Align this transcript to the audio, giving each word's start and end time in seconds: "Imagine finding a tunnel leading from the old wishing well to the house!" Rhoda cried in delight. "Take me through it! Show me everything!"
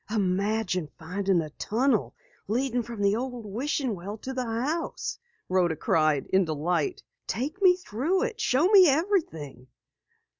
"Imagine 0.09 0.89
finding 0.97 1.41
a 1.41 1.51
tunnel 1.51 2.15
leading 2.47 2.81
from 2.81 3.03
the 3.03 3.15
old 3.15 3.45
wishing 3.45 3.93
well 3.93 4.17
to 4.17 4.33
the 4.33 4.43
house!" 4.43 5.19
Rhoda 5.47 5.75
cried 5.75 6.25
in 6.33 6.43
delight. 6.43 7.03
"Take 7.27 7.61
me 7.61 7.75
through 7.77 8.23
it! 8.23 8.41
Show 8.41 8.67
me 8.69 8.87
everything!" 8.89 9.67